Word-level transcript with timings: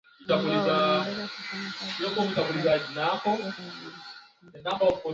ambao 0.29 0.47
wanaendelea 0.47 1.27
kufanya 1.27 1.71
kazi 1.79 2.03
huku 2.05 2.19
wakikabiliwa 2.21 2.77
na 2.95 3.11
ongezeko 3.25 3.63
la 4.63 4.73
manyanyaso 4.73 5.03